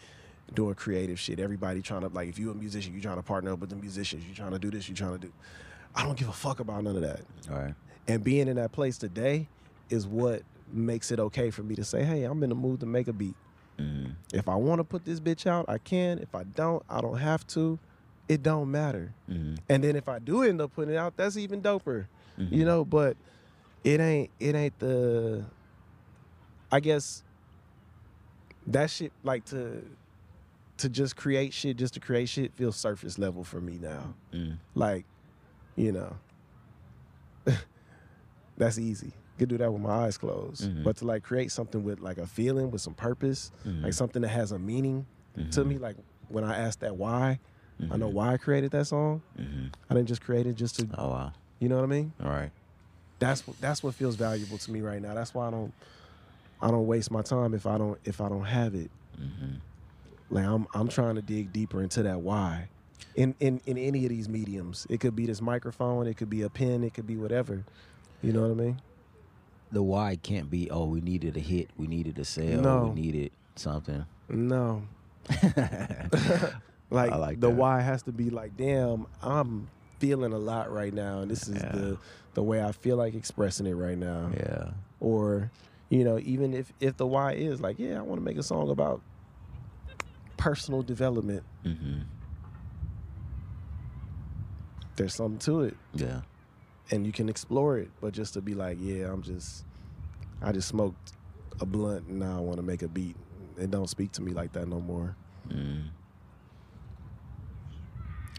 [0.55, 1.39] doing creative shit.
[1.41, 3.77] Everybody trying to like if you're a musician, you trying to partner up with the
[3.77, 5.33] musicians, you trying to do this, you trying to do.
[5.95, 7.21] I don't give a fuck about none of that.
[7.51, 7.75] All right.
[8.09, 9.49] And being in that place today
[9.91, 10.43] is what
[10.73, 13.13] makes it okay for me to say, hey, I'm in the mood to make a
[13.13, 13.35] beat.
[13.79, 14.15] Mhm.
[14.33, 16.19] If I want to put this bitch out, I can.
[16.19, 17.79] If I don't, I don't have to.
[18.29, 19.13] It don't matter.
[19.31, 19.59] Mhm.
[19.69, 22.07] And then if I do end up putting it out, that's even doper.
[22.39, 22.53] Mhm.
[22.53, 23.17] You know, but
[23.85, 25.45] it ain't it ain't the
[26.73, 27.23] I guess
[28.67, 29.85] that shit like to
[30.79, 34.15] to just create shit just to create shit feels surface level for me now.
[34.33, 34.59] Mhm.
[34.75, 35.05] Like,
[35.77, 36.17] you know,
[38.57, 39.13] that's easy.
[39.39, 40.63] Could do that with my eyes closed.
[40.71, 40.85] Mhm.
[40.85, 43.85] But to like create something with like a feeling, with some purpose, Mhm.
[43.85, 45.07] like something that has a meaning
[45.51, 45.67] to Mhm.
[45.67, 45.79] me.
[45.79, 45.97] Like
[46.29, 47.39] when I asked that why,
[47.91, 48.13] I know Mhm.
[48.15, 49.21] why I created that song.
[49.39, 49.73] Mhm.
[49.91, 51.33] I didn't just create it just to, Oh wow.
[51.59, 52.13] you know what I mean?
[52.23, 52.51] All right.
[53.19, 55.15] That's what that's what feels valuable to me right now.
[55.15, 55.73] That's why I don't
[56.61, 58.91] I don't waste my time if I don't if I don't have it.
[60.31, 62.69] Like I'm I'm trying to dig deeper into that why.
[63.15, 64.87] In in in any of these mediums.
[64.91, 67.65] It could be this microphone, it could be a pen, it could be whatever.
[68.23, 68.81] You know what I mean?
[69.73, 70.71] The why can't be.
[70.71, 71.71] Oh, we needed a hit.
[71.77, 72.61] We needed a sale.
[72.61, 72.93] No.
[72.95, 74.05] We needed something.
[74.29, 74.83] No.
[76.91, 77.51] like, like the that.
[77.57, 79.69] why has to be like, damn, I'm
[79.99, 81.73] feeling a lot right now and this is Yeah.
[81.73, 81.99] the
[82.35, 84.31] the way I feel like expressing it right now.
[84.37, 84.71] yeah.
[85.01, 85.51] or
[85.89, 88.43] you know even if if the why is like yeah i want to make a
[88.43, 89.01] song about
[90.47, 91.43] personal development.
[91.65, 92.03] Hmm
[94.97, 95.77] there's something to it.
[95.95, 96.23] Yeah.
[96.91, 99.65] and you can explore it but just to be like yeah i'm just
[100.41, 101.13] i just smoked
[101.61, 103.17] a blunt and now i want to make a beat.
[103.59, 105.17] It don't speak to me like that no more.
[105.49, 105.89] Mm.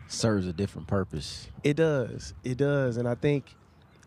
[0.07, 1.47] Serves a different purpose.
[1.63, 2.33] it does.
[2.43, 2.97] It does.
[2.97, 3.55] And i think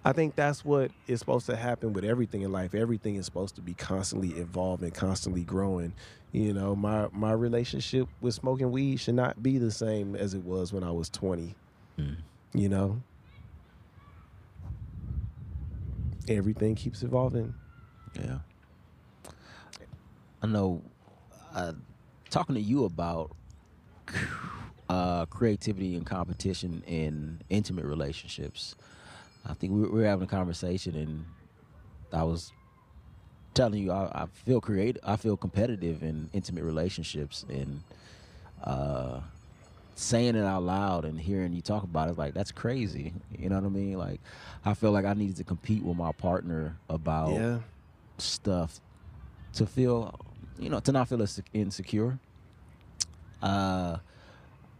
[0.04, 3.54] i think that's what is supposed to happen with everything in life everything is supposed
[3.54, 5.92] to be constantly evolving constantly growing
[6.32, 10.42] you know my my relationship with smoking weed should not be the same as it
[10.44, 11.54] was when i was 20
[11.98, 12.16] Mm.
[12.54, 13.02] you know
[16.28, 17.52] everything keeps evolving
[18.14, 18.38] Yeah.
[20.42, 20.82] I know.
[21.54, 21.72] Uh,
[22.30, 23.32] talking to you about
[24.88, 28.74] uh, creativity and competition in intimate relationships.
[29.46, 31.24] I think we were, having a conversation, and
[32.12, 32.52] I was
[33.54, 35.02] telling you I, I feel creative.
[35.04, 37.82] I feel competitive in intimate relationships, and
[38.62, 39.20] uh,
[39.94, 43.12] saying it out loud and hearing you talk about it, like that's crazy.
[43.38, 43.98] You know what I mean?
[43.98, 44.20] Like
[44.64, 47.58] I feel like I needed to compete with my partner about yeah
[48.18, 48.80] stuff
[49.54, 50.14] to feel,
[50.58, 52.18] you know, to not feel insecure.
[53.42, 53.96] Uh,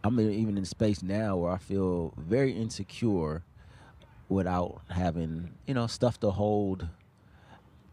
[0.03, 3.43] I'm even in space now where I feel very insecure
[4.31, 6.87] without having, you know, stuff to hold.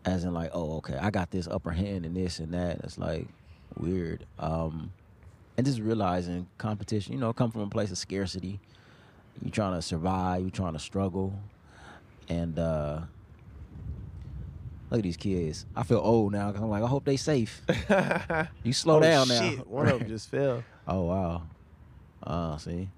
[0.04, 2.80] As in, like, oh, okay, I got this upper hand and this and that.
[2.84, 3.26] It's like
[3.76, 4.24] weird.
[4.38, 4.92] Um,
[5.56, 8.60] and just realizing competition, you know, come from a place of scarcity.
[9.42, 10.40] You're trying to survive.
[10.42, 11.34] You're trying to struggle,
[12.28, 13.00] and uh,
[14.90, 15.66] Look at these kids.
[15.76, 17.60] I feel old now because I'm like, I hope they safe.
[18.62, 19.40] You slow Oh, down now.
[19.50, 19.66] shit.
[19.66, 21.42] one of them just fell Oh wow.
[22.26, 22.88] Oh, see.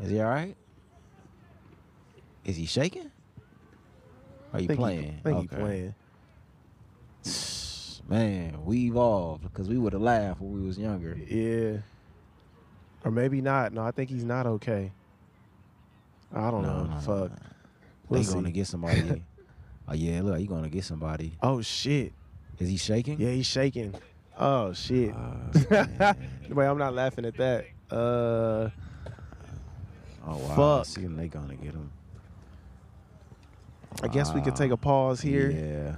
[0.00, 0.56] Is he all right?
[2.48, 3.10] Is he shaking?
[4.54, 5.02] Are you think playing?
[5.16, 5.94] he, think he playing
[8.08, 11.14] Man, we evolved because we would have laughed when we was younger.
[11.28, 11.80] yeah
[13.04, 14.90] or maybe not no i think he's not okay
[16.34, 17.30] i don't know fuck
[18.08, 19.22] We'll they going to get somebody.
[19.88, 21.32] oh yeah, look, you going to get somebody.
[21.42, 22.12] oh shit
[22.58, 23.20] Is he shaking?
[23.20, 23.94] yeah he's shaking
[24.38, 25.14] oh shit
[25.70, 26.16] man.
[26.48, 27.66] Wait, I'm not laughing at that.
[27.90, 28.70] Uh,
[30.26, 30.78] Oh wow.
[30.78, 30.86] Fuck.
[30.86, 31.90] See, they gonna get him.
[34.02, 35.50] I guess we could take a uh, pause here.
[35.50, 35.96] Yeah.